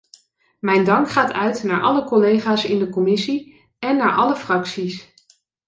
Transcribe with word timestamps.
Mijn 0.59 0.83
dank 0.83 1.09
gaat 1.09 1.31
uit 1.33 1.63
naar 1.63 1.81
alle 1.81 2.03
collega’s 2.03 2.65
in 2.65 2.79
de 2.79 2.89
commissie 2.89 3.69
en 3.79 3.97
naar 3.97 4.15
alle 4.15 4.35
fracties. 4.35 5.13